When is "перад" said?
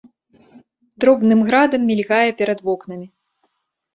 2.39-2.59